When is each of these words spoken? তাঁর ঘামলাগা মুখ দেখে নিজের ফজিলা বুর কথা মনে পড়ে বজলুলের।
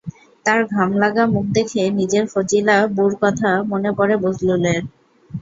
তাঁর 0.45 0.59
ঘামলাগা 0.71 1.23
মুখ 1.27 1.45
দেখে 1.57 1.83
নিজের 1.99 2.25
ফজিলা 2.33 2.77
বুর 2.95 3.11
কথা 3.23 3.49
মনে 3.71 3.91
পড়ে 3.97 4.15
বজলুলের। 4.23 4.81